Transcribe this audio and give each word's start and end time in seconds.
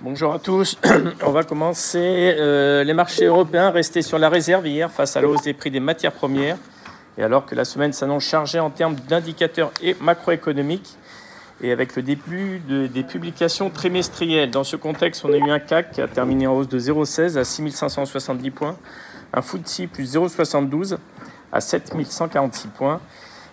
Bonjour 0.00 0.34
à 0.34 0.38
tous. 0.40 0.76
On 1.24 1.30
va 1.30 1.44
commencer. 1.44 2.34
Euh, 2.38 2.82
les 2.82 2.92
marchés 2.92 3.26
européens 3.26 3.70
restaient 3.70 4.02
sur 4.02 4.18
la 4.18 4.28
réserve 4.28 4.66
hier 4.66 4.90
face 4.90 5.16
à 5.16 5.20
la 5.20 5.28
hausse 5.28 5.42
des 5.42 5.54
prix 5.54 5.70
des 5.70 5.80
matières 5.80 6.12
premières. 6.12 6.58
Et 7.16 7.22
alors 7.22 7.46
que 7.46 7.54
la 7.54 7.64
semaine 7.64 7.92
s'annonce 7.92 8.24
chargée 8.24 8.58
en 8.58 8.70
termes 8.70 8.96
d'indicateurs 9.08 9.70
et 9.80 9.96
macroéconomiques, 10.00 10.98
et 11.62 11.70
avec 11.70 11.94
le 11.94 12.02
début 12.02 12.58
des 12.58 13.02
publications 13.04 13.70
trimestrielles. 13.70 14.50
Dans 14.50 14.64
ce 14.64 14.74
contexte, 14.74 15.24
on 15.24 15.32
a 15.32 15.36
eu 15.36 15.50
un 15.50 15.60
CAC 15.60 15.92
qui 15.92 16.02
a 16.02 16.08
terminé 16.08 16.48
en 16.48 16.56
hausse 16.56 16.68
de 16.68 16.78
0,16 16.78 17.38
à 17.38 17.44
6570 17.44 18.50
points, 18.50 18.76
un 19.32 19.42
FTSE 19.42 19.86
plus 19.92 20.16
0,72 20.16 20.98
à 21.52 21.60
7146 21.60 22.68
points, 22.68 23.00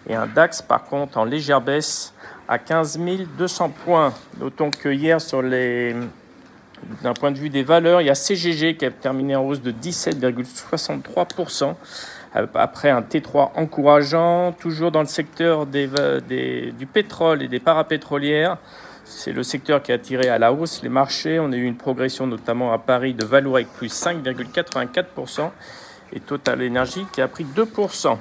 et 0.10 0.16
un 0.16 0.26
DAX 0.26 0.64
par 0.64 0.86
contre 0.86 1.20
en 1.20 1.24
légère 1.24 1.62
baisse 1.62 2.14
à 2.48 2.58
15 2.58 3.00
200 3.38 3.70
points. 3.86 4.12
Notons 4.40 4.72
que 4.72 4.90
hier, 4.90 5.22
sur 5.22 5.44
les, 5.44 5.96
d'un 7.04 7.14
point 7.14 7.32
de 7.32 7.38
vue 7.38 7.50
des 7.50 7.64
valeurs, 7.64 8.02
il 8.02 8.08
y 8.08 8.10
a 8.10 8.16
CGG 8.16 8.78
qui 8.78 8.86
a 8.86 8.92
terminé 8.92 9.36
en 9.36 9.44
hausse 9.44 9.62
de 9.62 9.72
17,63% 9.72 11.76
après 12.54 12.90
un 12.90 13.02
T3 13.02 13.52
encourageant, 13.56 14.54
toujours 14.54 14.92
dans 14.92 15.02
le 15.02 15.08
secteur 15.08 15.66
du 15.66 16.86
pétrole 16.92 17.44
et 17.44 17.48
des 17.48 17.60
parapétrolières. 17.60 18.58
C'est 19.04 19.34
le 19.34 19.44
secteur 19.44 19.84
qui 19.84 19.92
a 19.92 19.98
tiré 19.98 20.30
à 20.30 20.40
la 20.40 20.54
hausse 20.54 20.84
les 20.84 20.90
marchés. 20.90 21.40
On 21.40 21.52
a 21.52 21.56
eu 21.56 21.64
une 21.64 21.76
progression 21.76 22.28
notamment 22.28 22.72
à 22.72 22.78
Paris 22.78 23.14
de 23.14 23.26
Vallourec 23.26 23.68
plus 23.76 23.94
5,84% 23.94 25.50
et 26.14 26.20
Total 26.22 26.66
Energy 26.66 27.06
qui 27.12 27.22
a 27.22 27.28
pris 27.28 27.46
2%. 27.46 28.18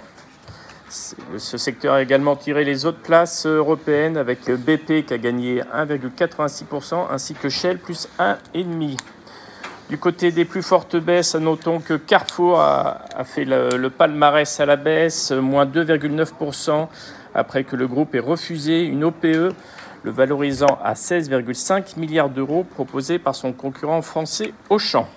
Ce 0.90 1.56
secteur 1.56 1.94
a 1.94 2.02
également 2.02 2.34
tiré 2.34 2.64
les 2.64 2.84
autres 2.84 2.98
places 2.98 3.46
européennes 3.46 4.16
avec 4.16 4.50
BP 4.50 5.06
qui 5.06 5.14
a 5.14 5.18
gagné 5.18 5.62
1,86% 5.62 7.06
ainsi 7.10 7.34
que 7.34 7.48
Shell 7.48 7.78
plus 7.78 8.08
1,5%. 8.18 8.96
Du 9.88 9.98
côté 9.98 10.30
des 10.30 10.44
plus 10.44 10.62
fortes 10.62 10.96
baisses, 10.96 11.34
notons 11.34 11.80
que 11.80 11.94
Carrefour 11.94 12.60
a, 12.60 13.02
fait 13.24 13.44
le, 13.44 13.88
palmarès 13.88 14.60
à 14.60 14.66
la 14.66 14.76
baisse, 14.76 15.32
moins 15.32 15.66
2,9%, 15.66 16.86
après 17.34 17.64
que 17.64 17.74
le 17.74 17.88
groupe 17.88 18.14
ait 18.14 18.20
refusé 18.20 18.82
une 18.84 19.02
OPE, 19.02 19.52
le 20.02 20.10
valorisant 20.10 20.78
à 20.84 20.94
16,5 20.94 21.98
milliards 21.98 22.30
d'euros 22.30 22.62
proposé 22.62 23.18
par 23.18 23.34
son 23.34 23.52
concurrent 23.52 24.00
français 24.00 24.54
Auchan. 24.68 25.08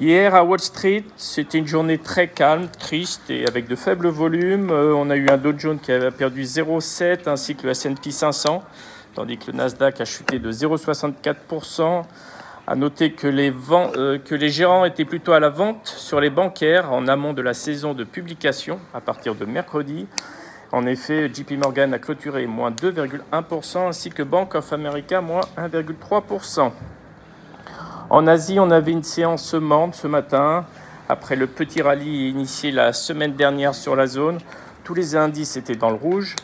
Hier 0.00 0.34
à 0.34 0.42
Wall 0.44 0.60
Street, 0.60 1.04
c'était 1.18 1.58
une 1.58 1.66
journée 1.66 1.98
très 1.98 2.26
calme, 2.26 2.68
triste 2.68 3.28
et 3.28 3.46
avec 3.46 3.68
de 3.68 3.76
faibles 3.76 4.08
volumes. 4.08 4.70
Euh, 4.70 4.94
on 4.94 5.10
a 5.10 5.16
eu 5.16 5.28
un 5.28 5.36
Dow 5.36 5.52
Jones 5.54 5.78
qui 5.78 5.92
a 5.92 6.10
perdu 6.10 6.44
0,7 6.44 7.28
ainsi 7.28 7.54
que 7.54 7.64
le 7.64 7.72
S&P 7.72 8.10
500, 8.10 8.62
tandis 9.14 9.36
que 9.36 9.50
le 9.50 9.58
Nasdaq 9.58 10.00
a 10.00 10.06
chuté 10.06 10.38
de 10.38 10.50
0,64%. 10.50 12.04
À 12.66 12.76
noter 12.76 13.12
que 13.12 13.26
les, 13.26 13.52
euh, 13.72 14.18
que 14.18 14.34
les 14.34 14.48
gérants 14.48 14.86
étaient 14.86 15.04
plutôt 15.04 15.32
à 15.32 15.40
la 15.40 15.50
vente 15.50 15.86
sur 15.86 16.18
les 16.18 16.30
bancaires 16.30 16.90
en 16.90 17.06
amont 17.06 17.34
de 17.34 17.42
la 17.42 17.52
saison 17.52 17.92
de 17.92 18.04
publication 18.04 18.80
à 18.94 19.02
partir 19.02 19.34
de 19.34 19.44
mercredi. 19.44 20.06
En 20.72 20.86
effet, 20.86 21.28
JP 21.28 21.58
Morgan 21.62 21.92
a 21.92 21.98
clôturé 21.98 22.46
moins 22.46 22.70
2,1% 22.70 23.88
ainsi 23.88 24.08
que 24.08 24.22
Bank 24.22 24.54
of 24.54 24.72
America 24.72 25.20
moins 25.20 25.42
1,3%. 25.58 26.72
En 28.12 28.26
Asie, 28.26 28.58
on 28.58 28.72
avait 28.72 28.90
une 28.90 29.04
séance 29.04 29.54
morne 29.54 29.92
ce 29.92 30.08
matin. 30.08 30.66
Après 31.08 31.36
le 31.36 31.46
petit 31.46 31.80
rallye 31.80 32.28
initié 32.28 32.72
la 32.72 32.92
semaine 32.92 33.34
dernière 33.34 33.72
sur 33.72 33.94
la 33.94 34.08
zone, 34.08 34.38
tous 34.82 34.94
les 34.94 35.14
indices 35.14 35.56
étaient 35.56 35.76
dans 35.76 35.90
le 35.90 35.94
rouge. 35.94 36.34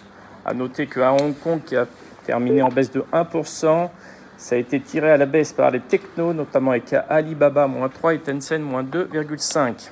À 0.45 0.55
noter 0.55 0.87
qu'à 0.87 1.13
Hong 1.13 1.35
Kong, 1.37 1.61
qui 1.67 1.75
a 1.75 1.89
terminé 2.25 2.63
en 2.63 2.69
baisse 2.69 2.93
de 2.93 3.05
1%, 3.13 3.89
ça 4.37 4.55
a 4.55 4.59
été 4.59 4.79
tiré 4.79 5.11
à 5.11 5.17
la 5.17 5.27
baisse 5.27 5.53
par 5.53 5.73
les 5.73 5.81
technos, 5.81 6.33
notamment 6.33 6.71
avec 6.71 6.95
Alibaba 7.09 7.67
moins 7.67 7.89
3 7.89 8.15
et 8.15 8.21
Tencent 8.21 8.61
moins 8.61 8.85
2,5. 8.85 9.91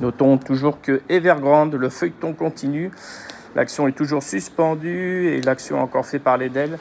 Notons 0.00 0.38
toujours 0.38 0.80
que 0.80 1.02
Evergrande, 1.10 1.74
le 1.74 1.90
feuilleton 1.90 2.32
continue. 2.32 2.90
L'action 3.54 3.86
est 3.86 3.92
toujours 3.92 4.22
suspendue 4.22 5.28
et 5.28 5.42
l'action 5.42 5.82
encore 5.82 6.06
fait 6.06 6.20
parler 6.20 6.48
d'elle 6.48 6.78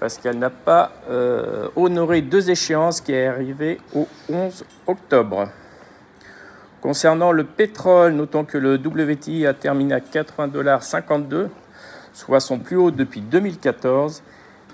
parce 0.00 0.18
qu'elle 0.18 0.38
n'a 0.38 0.50
pas 0.50 0.92
euh, 1.08 1.68
honoré 1.76 2.22
deux 2.22 2.50
échéances 2.50 3.00
qui 3.00 3.12
est 3.12 3.26
arrivées 3.26 3.80
au 3.94 4.06
11 4.30 4.64
octobre. 4.86 5.48
Concernant 6.80 7.32
le 7.32 7.44
pétrole, 7.44 8.12
notons 8.12 8.44
que 8.44 8.58
le 8.58 8.74
WTI 8.74 9.46
a 9.46 9.54
terminé 9.54 9.94
à 9.94 10.00
80,52 10.00 11.48
soit 12.16 12.40
son 12.40 12.58
plus 12.58 12.76
haut 12.76 12.90
depuis 12.90 13.20
2014 13.20 14.22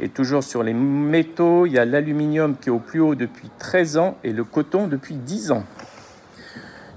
et 0.00 0.08
toujours 0.08 0.44
sur 0.44 0.62
les 0.62 0.72
métaux, 0.72 1.66
il 1.66 1.72
y 1.72 1.78
a 1.78 1.84
l'aluminium 1.84 2.56
qui 2.56 2.68
est 2.68 2.72
au 2.72 2.78
plus 2.78 3.00
haut 3.00 3.14
depuis 3.14 3.50
13 3.58 3.96
ans 3.98 4.16
et 4.22 4.32
le 4.32 4.44
coton 4.44 4.86
depuis 4.86 5.16
10 5.16 5.50
ans. 5.50 5.64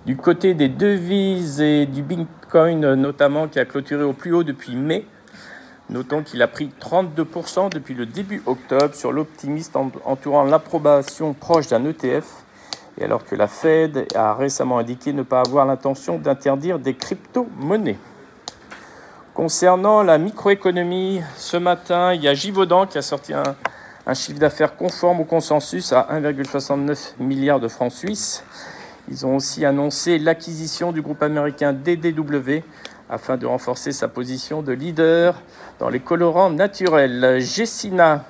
Du 0.06 0.16
côté 0.16 0.54
des 0.54 0.70
devises 0.70 1.62
et 1.62 1.88
du 1.88 2.04
Bitcoin 2.04 2.94
notamment 2.94 3.48
qui 3.48 3.60
a 3.60 3.66
clôturé 3.66 4.04
au 4.04 4.14
plus 4.14 4.34
haut 4.34 4.44
depuis 4.44 4.76
mai, 4.76 5.06
notons 5.90 6.24
qu'il 6.24 6.42
a 6.42 6.48
pris 6.48 6.72
32% 6.82 7.70
depuis 7.72 7.94
le 7.94 8.06
début 8.06 8.42
octobre 8.46 8.96
sur 8.96 9.12
l'optimiste 9.12 9.76
entourant 9.76 10.44
l'approbation 10.44 11.34
proche 11.34 11.68
d'un 11.68 11.86
ETF, 11.86 12.26
et 12.98 13.04
alors 13.04 13.26
que 13.26 13.36
la 13.36 13.48
Fed 13.48 14.08
a 14.16 14.34
récemment 14.34 14.78
indiqué 14.78 15.14
ne 15.14 15.24
pas 15.24 15.42
avoir 15.42 15.66
l'intention 15.66 16.18
d'interdire 16.18 16.80
des 16.80 16.94
crypto-monnaies. 16.94 17.98
Concernant 19.34 20.02
la 20.02 20.18
microéconomie, 20.18 21.22
ce 21.36 21.58
matin, 21.58 22.14
il 22.14 22.24
y 22.24 22.28
a 22.30 22.34
Givaudan 22.34 22.86
qui 22.86 22.98
a 22.98 23.02
sorti 23.02 23.34
un, 23.34 24.14
chiffre 24.14 24.40
d'affaires 24.40 24.78
conforme 24.78 25.20
au 25.20 25.24
consensus 25.26 25.92
à 25.92 26.08
1,69 26.14 27.16
milliard 27.20 27.60
de 27.60 27.68
francs 27.68 27.92
suisses. 27.92 28.46
Ils 29.10 29.26
ont 29.26 29.36
aussi 29.36 29.66
annoncé 29.66 30.20
l'acquisition 30.20 30.94
du 30.94 31.02
groupe 31.02 31.22
américain 31.22 31.74
DDW 31.74 32.64
afin 33.10 33.38
de 33.38 33.46
renforcer 33.46 33.92
sa 33.92 34.08
position 34.08 34.62
de 34.62 34.72
leader 34.72 35.42
dans 35.80 35.90
les 35.90 36.00
colorants 36.00 36.50
naturels. 36.50 37.40
Gessina, 37.40 38.24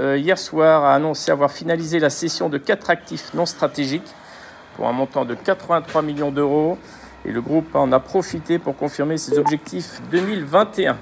euh, 0.00 0.16
hier 0.16 0.38
soir, 0.38 0.84
a 0.84 0.94
annoncé 0.94 1.30
avoir 1.30 1.50
finalisé 1.50 1.98
la 1.98 2.10
cession 2.10 2.48
de 2.48 2.58
quatre 2.58 2.90
actifs 2.90 3.34
non 3.34 3.46
stratégiques 3.46 4.14
pour 4.76 4.88
un 4.88 4.92
montant 4.92 5.24
de 5.24 5.34
83 5.34 6.02
millions 6.02 6.30
d'euros 6.30 6.78
et 7.24 7.32
le 7.32 7.40
groupe 7.40 7.74
en 7.74 7.90
a 7.92 8.00
profité 8.00 8.58
pour 8.58 8.76
confirmer 8.76 9.18
ses 9.18 9.38
objectifs 9.38 10.00
2021. 10.10 10.96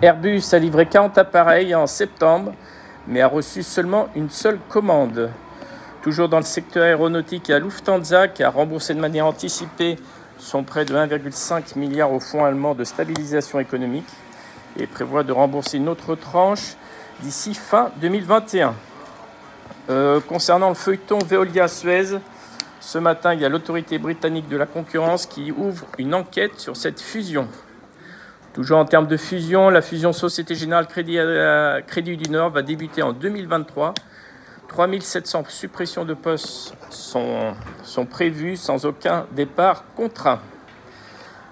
Airbus 0.00 0.42
a 0.52 0.58
livré 0.58 0.86
40 0.86 1.16
appareils 1.18 1.74
en 1.74 1.86
septembre, 1.86 2.52
mais 3.06 3.20
a 3.20 3.28
reçu 3.28 3.62
seulement 3.62 4.08
une 4.16 4.30
seule 4.30 4.58
commande. 4.68 5.30
Toujours 6.02 6.28
dans 6.28 6.38
le 6.38 6.44
secteur 6.44 6.82
aéronautique, 6.82 7.50
a 7.50 7.60
Lufthansa 7.60 8.26
qui 8.26 8.42
a 8.42 8.50
remboursé 8.50 8.94
de 8.94 9.00
manière 9.00 9.26
anticipée 9.26 9.96
son 10.42 10.64
prêt 10.64 10.84
de 10.84 10.94
1,5 10.94 11.78
milliard 11.78 12.12
au 12.12 12.18
Fonds 12.18 12.44
allemand 12.44 12.74
de 12.74 12.82
stabilisation 12.82 13.60
économique 13.60 14.08
et 14.76 14.88
prévoit 14.88 15.22
de 15.22 15.32
rembourser 15.32 15.76
une 15.76 15.88
autre 15.88 16.16
tranche 16.16 16.74
d'ici 17.20 17.54
fin 17.54 17.92
2021. 18.00 18.74
Euh, 19.88 20.20
concernant 20.20 20.68
le 20.68 20.74
feuilleton 20.74 21.18
Veolia-Suez, 21.18 22.18
ce 22.80 22.98
matin, 22.98 23.34
il 23.34 23.40
y 23.40 23.44
a 23.44 23.48
l'autorité 23.48 23.98
britannique 23.98 24.48
de 24.48 24.56
la 24.56 24.66
concurrence 24.66 25.26
qui 25.26 25.52
ouvre 25.52 25.86
une 25.98 26.12
enquête 26.12 26.58
sur 26.58 26.76
cette 26.76 27.00
fusion. 27.00 27.46
Toujours 28.52 28.78
en 28.78 28.84
termes 28.84 29.06
de 29.06 29.16
fusion, 29.16 29.70
la 29.70 29.80
fusion 29.80 30.12
Société 30.12 30.56
Générale 30.56 30.88
Crédit 30.88 32.16
du 32.16 32.30
Nord 32.30 32.50
va 32.50 32.62
débuter 32.62 33.02
en 33.02 33.12
2023. 33.12 33.94
3700 34.72 35.44
suppressions 35.48 36.06
de 36.06 36.14
postes 36.14 36.74
sont, 36.88 37.52
sont 37.82 38.06
prévues 38.06 38.56
sans 38.56 38.86
aucun 38.86 39.26
départ 39.32 39.84
contraint. 39.94 40.40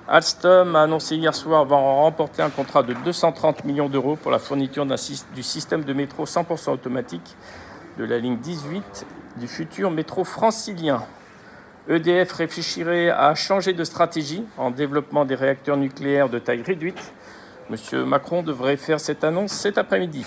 Alstom 0.09 0.75
a 0.75 0.83
annoncé 0.83 1.17
hier 1.17 1.35
soir 1.35 1.61
avoir 1.61 1.81
remporté 1.81 2.41
un 2.41 2.49
contrat 2.49 2.83
de 2.83 2.95
230 2.95 3.65
millions 3.65 3.91
d'euros 3.91 4.17
pour 4.17 4.31
la 4.31 4.39
fourniture 4.39 4.87
du 4.87 5.43
système 5.43 5.85
de 5.85 5.93
métro 5.93 6.25
100% 6.25 6.71
automatique 6.71 7.37
de 7.99 8.05
la 8.05 8.19
ligne 8.19 8.39
18 8.39 9.07
du 9.37 9.47
futur 9.47 9.91
métro 9.91 10.25
francilien. 10.25 11.03
EDF 11.89 12.33
réfléchirait 12.33 13.11
à 13.11 13.35
changer 13.35 13.75
de 13.75 13.85
stratégie 13.85 14.45
en 14.57 14.71
développement 14.71 15.27
des 15.27 15.35
réacteurs 15.35 15.77
nucléaires 15.77 16.31
de 16.31 16.39
taille 16.39 16.63
réduite. 16.63 17.13
Monsieur 17.69 18.05
Macron 18.05 18.43
devrait 18.43 18.79
faire 18.79 18.99
cette 18.99 19.25
annonce 19.25 19.53
cet 19.53 19.77
après-midi. 19.77 20.25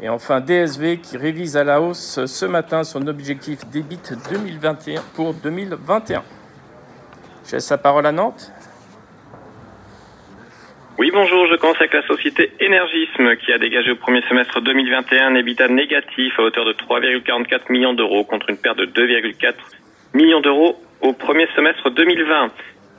Et 0.00 0.08
enfin, 0.08 0.40
DSV 0.40 0.98
qui 0.98 1.16
révise 1.16 1.56
à 1.56 1.64
la 1.64 1.80
hausse 1.80 2.24
ce 2.24 2.46
matin 2.46 2.84
son 2.84 3.06
objectif 3.08 3.66
débit 3.72 3.98
2021 4.30 5.02
pour 5.14 5.34
2021. 5.34 6.22
Je 7.46 7.52
laisse 7.52 7.70
la 7.70 7.78
parole 7.78 8.06
à 8.06 8.12
Nantes. 8.12 8.52
Oui, 10.98 11.10
bonjour, 11.12 11.46
je 11.46 11.56
commence 11.56 11.76
avec 11.76 11.92
la 11.92 12.06
société 12.06 12.52
Énergisme 12.58 13.36
qui 13.36 13.52
a 13.52 13.58
dégagé 13.58 13.92
au 13.92 13.96
premier 13.96 14.20
semestre 14.28 14.60
2021 14.60 15.28
un 15.28 15.34
EBITDA 15.36 15.68
négatif 15.68 16.38
à 16.38 16.42
hauteur 16.42 16.64
de 16.64 16.72
3,44 16.72 17.70
millions 17.70 17.94
d'euros 17.94 18.24
contre 18.24 18.50
une 18.50 18.58
perte 18.58 18.78
de 18.78 18.86
2,4 18.86 19.54
millions 20.14 20.40
d'euros 20.40 20.76
au 21.00 21.12
premier 21.12 21.46
semestre 21.54 21.90
2020. 21.90 22.50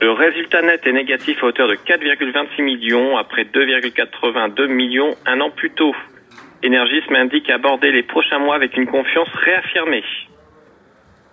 Le 0.01 0.11
résultat 0.11 0.61
net 0.61 0.87
est 0.87 0.93
négatif 0.93 1.43
à 1.43 1.47
hauteur 1.47 1.67
de 1.67 1.75
4,26 1.75 2.63
millions 2.63 3.17
après 3.17 3.43
2,82 3.43 4.67
millions 4.67 5.15
un 5.25 5.41
an 5.41 5.49
plus 5.49 5.71
tôt. 5.71 5.93
Énergisme 6.61 7.15
indique 7.15 7.49
aborder 7.49 7.91
les 7.91 8.03
prochains 8.03 8.39
mois 8.39 8.55
avec 8.55 8.75
une 8.75 8.87
confiance 8.87 9.29
réaffirmée. 9.33 10.03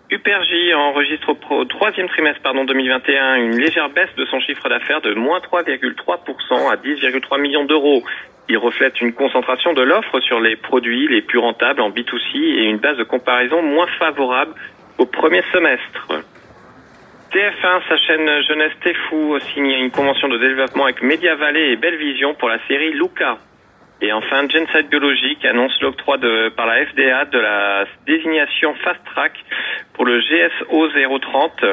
Upergy 0.08 0.73
enregistre 0.73 1.34
au 1.50 1.64
troisième 1.64 2.08
trimestre 2.08 2.40
pardon, 2.40 2.64
2021 2.64 3.37
une 3.37 3.58
légère 3.58 3.90
baisse 3.90 4.14
de 4.17 4.25
son 4.26 4.38
chiffre 4.38 4.69
d'affaires 4.69 5.00
de 5.00 5.14
moins 5.14 5.40
3,3% 5.40 6.70
à 6.70 6.76
10,3 6.76 7.40
millions 7.40 7.64
d'euros. 7.64 8.05
Il 8.49 8.56
reflète 8.58 9.00
une 9.00 9.12
concentration 9.12 9.73
de 9.73 9.82
l'offre 9.82 10.20
sur 10.20 10.38
les 10.38 10.55
produits 10.55 11.08
les 11.08 11.23
plus 11.23 11.40
rentables 11.40 11.81
en 11.81 11.90
B2C 11.90 12.37
et 12.37 12.64
une 12.67 12.78
base 12.78 12.96
de 12.96 13.02
comparaison 13.02 13.62
moins 13.62 13.88
favorable 13.99 14.55
au 14.99 15.06
premier 15.06 15.43
semestre. 15.52 16.06
TF1, 17.32 17.88
sa 17.88 17.96
chaîne 17.96 18.43
Jeunesse 18.46 18.78
Téfou, 18.84 19.37
signe 19.52 19.73
une 19.73 19.90
convention 19.90 20.28
de 20.28 20.38
développement 20.38 20.84
avec 20.84 21.02
Media 21.02 21.34
Valley 21.34 21.73
et 21.73 21.76
Belle 21.76 21.96
Vision 21.96 22.34
pour 22.34 22.49
la 22.49 22.64
série 22.69 22.93
Luca. 22.93 23.38
Et 24.03 24.13
enfin, 24.13 24.47
Gensight 24.49 24.91
Biologique 24.91 25.45
annonce 25.45 25.73
l'octroi 25.81 26.19
par 26.55 26.67
la 26.67 26.85
FDA 26.87 27.25
de 27.25 27.39
la 27.39 27.87
désignation 28.07 28.75
Fast 28.85 29.01
Track 29.07 29.33
pour 29.95 30.05
le 30.05 30.21
GSO 30.21 31.19
030 31.19 31.65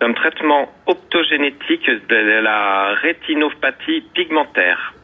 comme 0.00 0.14
traitement 0.14 0.68
optogénétique 0.86 1.88
de 2.08 2.40
la 2.40 2.94
rétinopathie 2.94 4.00
pigmentaire. 4.14 4.94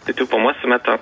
C'est 0.00 0.14
tout 0.14 0.26
pour 0.26 0.40
moi 0.40 0.52
ce 0.60 0.66
matin. 0.66 0.98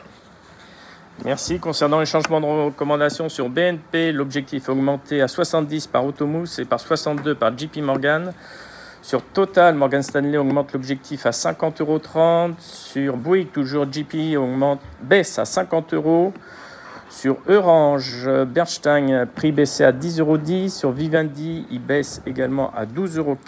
Merci. 1.24 1.58
Concernant 1.58 2.00
les 2.00 2.06
changements 2.06 2.40
de 2.40 2.46
recommandation 2.46 3.28
sur 3.28 3.48
BNP, 3.50 4.12
l'objectif 4.12 4.64
est 4.68 4.70
augmenté 4.70 5.20
à 5.20 5.28
70 5.28 5.86
par 5.86 6.04
Automous 6.04 6.58
et 6.58 6.64
par 6.64 6.80
62 6.80 7.34
par 7.34 7.56
JP 7.56 7.78
Morgan. 7.78 8.32
Sur 9.02 9.22
Total, 9.22 9.74
Morgan 9.74 10.02
Stanley 10.02 10.36
augmente 10.36 10.74
l'objectif 10.74 11.24
à 11.24 11.30
50,30 11.30 11.82
euros. 11.82 12.00
Sur 12.58 13.16
Bouygues, 13.16 13.50
toujours 13.50 13.90
JP 13.90 14.36
augmente, 14.36 14.80
baisse 15.00 15.38
à 15.38 15.46
50 15.46 15.94
euros. 15.94 16.34
Sur 17.08 17.38
Orange, 17.48 18.28
Bernstein, 18.46 19.26
prix 19.26 19.52
baissé 19.52 19.84
à 19.84 19.92
10,10 19.92 20.20
euros. 20.20 20.68
Sur 20.68 20.92
Vivendi, 20.92 21.66
il 21.70 21.80
baisse 21.80 22.20
également 22.26 22.72
à 22.76 22.84
12,80 22.84 23.18
euros. 23.18 23.38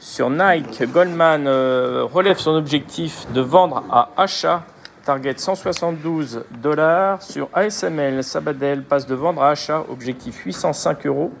Sur 0.00 0.30
Nike, 0.30 0.82
Goldman 0.92 1.46
euh, 1.46 2.04
relève 2.04 2.38
son 2.38 2.54
objectif 2.54 3.26
de 3.32 3.40
vendre 3.40 3.84
à 3.90 4.10
achat, 4.16 4.62
target 5.04 5.34
172 5.36 6.44
dollars. 6.62 7.22
Sur 7.22 7.48
ASML, 7.52 8.24
Sabadell 8.24 8.82
passe 8.82 9.06
de 9.06 9.14
vendre 9.14 9.42
à 9.42 9.50
achat, 9.50 9.84
objectif 9.90 10.38
805 10.44 11.06
euros. 11.06 11.32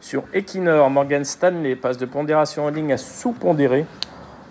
Sur 0.00 0.24
Equinor, 0.32 0.90
Morgan 0.90 1.24
Stanley 1.24 1.74
passe 1.74 1.98
de 1.98 2.06
pondération 2.06 2.66
en 2.66 2.70
ligne 2.70 2.92
à 2.92 2.98
sous-pondéré 2.98 3.84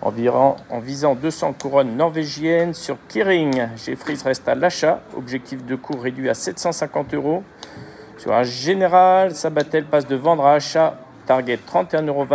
environ, 0.00 0.56
en 0.70 0.78
visant 0.78 1.14
200 1.14 1.54
couronnes 1.60 1.96
norvégiennes. 1.96 2.74
Sur 2.74 2.98
Kering, 3.08 3.68
Jeffries 3.76 4.20
reste 4.24 4.48
à 4.48 4.54
l'achat, 4.54 5.00
objectif 5.16 5.64
de 5.64 5.74
cours 5.76 6.02
réduit 6.02 6.28
à 6.28 6.34
750 6.34 7.14
euros. 7.14 7.42
Sur 8.16 8.32
un 8.32 8.42
général, 8.42 9.34
Sabatel 9.34 9.84
passe 9.84 10.06
de 10.06 10.16
vendre 10.16 10.44
à 10.44 10.54
achat, 10.54 10.98
target 11.26 11.58
31,26 11.66 12.06
euros. 12.06 12.26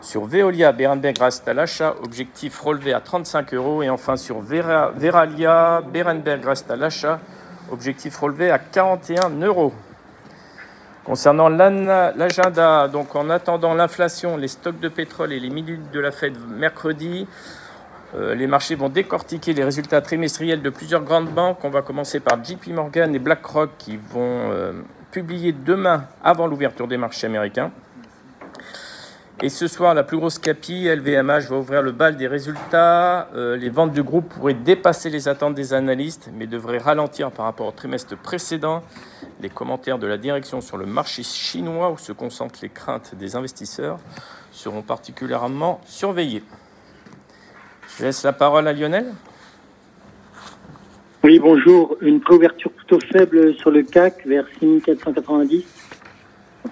Sur 0.00 0.24
Veolia, 0.24 0.72
Berenberg 0.72 1.16
reste 1.18 1.46
à 1.46 1.54
l'achat, 1.54 1.94
objectif 2.02 2.58
relevé 2.58 2.92
à 2.92 3.00
35 3.00 3.54
euros. 3.54 3.82
Et 3.82 3.90
enfin 3.90 4.16
sur 4.16 4.40
Veralia, 4.40 5.80
Berenberg 5.80 6.44
reste 6.44 6.70
à 6.70 6.76
l'achat, 6.76 7.20
objectif 7.70 8.18
relevé 8.18 8.50
à 8.50 8.58
41 8.58 9.30
euros. 9.42 9.72
Concernant 11.04 11.48
l'agenda, 11.48 12.86
donc 12.86 13.16
en 13.16 13.28
attendant 13.28 13.74
l'inflation, 13.74 14.36
les 14.36 14.46
stocks 14.46 14.78
de 14.78 14.88
pétrole 14.88 15.32
et 15.32 15.40
les 15.40 15.50
minutes 15.50 15.90
de 15.90 15.98
la 15.98 16.12
fête 16.12 16.34
mercredi, 16.48 17.26
euh, 18.14 18.36
les 18.36 18.46
marchés 18.46 18.76
vont 18.76 18.88
décortiquer 18.88 19.52
les 19.52 19.64
résultats 19.64 20.00
trimestriels 20.00 20.62
de 20.62 20.70
plusieurs 20.70 21.02
grandes 21.02 21.30
banques. 21.30 21.64
On 21.64 21.70
va 21.70 21.82
commencer 21.82 22.20
par 22.20 22.42
JP 22.44 22.68
Morgan 22.68 23.12
et 23.14 23.18
BlackRock 23.18 23.70
qui 23.78 23.96
vont 23.96 24.50
euh, 24.52 24.72
publier 25.10 25.52
demain 25.52 26.04
avant 26.22 26.46
l'ouverture 26.46 26.86
des 26.86 26.98
marchés 26.98 27.26
américains. 27.26 27.72
Et 29.44 29.48
ce 29.48 29.66
soir, 29.66 29.92
la 29.92 30.04
plus 30.04 30.18
grosse 30.18 30.38
capi, 30.38 30.84
LVMH, 30.84 31.48
va 31.48 31.56
ouvrir 31.56 31.82
le 31.82 31.90
bal 31.90 32.16
des 32.16 32.28
résultats. 32.28 33.28
Euh, 33.34 33.56
les 33.56 33.70
ventes 33.70 33.90
du 33.90 34.04
groupe 34.04 34.28
pourraient 34.28 34.54
dépasser 34.54 35.10
les 35.10 35.26
attentes 35.26 35.56
des 35.56 35.74
analystes, 35.74 36.30
mais 36.32 36.46
devraient 36.46 36.78
ralentir 36.78 37.32
par 37.32 37.46
rapport 37.46 37.66
au 37.66 37.72
trimestre 37.72 38.16
précédent. 38.16 38.84
Les 39.40 39.48
commentaires 39.48 39.98
de 39.98 40.06
la 40.06 40.16
direction 40.16 40.60
sur 40.60 40.76
le 40.76 40.86
marché 40.86 41.24
chinois, 41.24 41.90
où 41.90 41.98
se 41.98 42.12
concentrent 42.12 42.60
les 42.62 42.68
craintes 42.68 43.16
des 43.16 43.34
investisseurs, 43.34 43.98
seront 44.52 44.82
particulièrement 44.82 45.80
surveillés. 45.86 46.44
Je 47.98 48.04
laisse 48.04 48.22
la 48.22 48.32
parole 48.32 48.68
à 48.68 48.72
Lionel. 48.72 49.06
Oui, 51.24 51.40
bonjour. 51.40 51.96
Une 52.00 52.20
préouverture 52.20 52.70
plutôt 52.70 53.00
faible 53.12 53.56
sur 53.56 53.72
le 53.72 53.82
CAC 53.82 54.24
vers 54.24 54.46
6490 54.60 55.64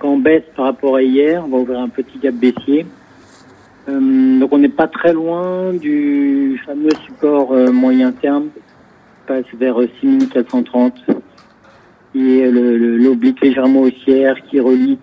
donc 0.00 0.10
en 0.10 0.16
baisse 0.16 0.44
par 0.56 0.66
rapport 0.66 0.96
à 0.96 1.02
hier, 1.02 1.42
on 1.44 1.48
va 1.48 1.58
ouvrir 1.58 1.80
un 1.80 1.88
petit 1.88 2.18
gap 2.18 2.34
baissier. 2.34 2.86
Euh, 3.88 4.38
donc 4.38 4.52
on 4.52 4.58
n'est 4.58 4.68
pas 4.68 4.88
très 4.88 5.12
loin 5.12 5.74
du 5.74 6.60
fameux 6.64 6.90
support 7.06 7.52
euh, 7.52 7.70
moyen 7.70 8.12
terme, 8.12 8.48
passe 9.26 9.44
vers 9.54 9.76
6430, 10.00 10.94
qui 12.12 12.38
est 12.38 12.50
l'oblique 12.50 13.40
légèrement 13.42 13.80
haussière 13.80 14.36
qui 14.48 14.60
relie 14.60 14.98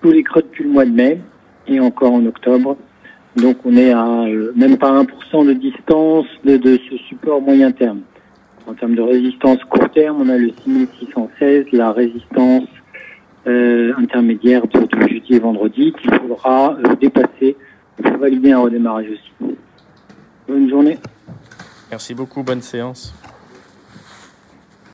tous 0.00 0.12
les 0.12 0.22
creux 0.22 0.42
depuis 0.42 0.64
le 0.64 0.70
mois 0.70 0.84
de 0.84 0.92
mai 0.92 1.20
et 1.66 1.80
encore 1.80 2.12
en 2.12 2.24
octobre. 2.26 2.76
Donc 3.36 3.56
on 3.64 3.76
est 3.76 3.92
à 3.92 4.22
euh, 4.26 4.52
même 4.54 4.76
pas 4.76 4.92
1% 5.02 5.46
de 5.46 5.52
distance 5.54 6.26
de, 6.44 6.56
de, 6.56 6.78
ce 6.88 6.96
support 7.08 7.40
moyen 7.40 7.72
terme. 7.72 8.02
En 8.68 8.74
termes 8.74 8.94
de 8.94 9.02
résistance 9.02 9.58
court 9.64 9.90
terme, 9.90 10.22
on 10.22 10.28
a 10.28 10.36
le 10.36 10.50
6616, 10.64 11.66
la 11.72 11.92
résistance 11.92 12.68
euh, 13.46 13.92
intermédiaire 13.98 14.66
de, 14.66 15.00
jeudi 15.08 15.34
et 15.34 15.38
vendredi 15.38 15.92
qu'il 15.92 16.12
faudra 16.14 16.74
euh, 16.74 16.94
dépasser 16.96 17.56
pour 17.96 18.18
valider 18.18 18.52
un 18.52 18.60
redémarrage 18.60 19.06
aussi. 19.06 19.56
Bonne 20.48 20.68
journée. 20.68 20.98
Merci 21.90 22.14
beaucoup, 22.14 22.42
bonne 22.42 22.62
séance. 22.62 23.14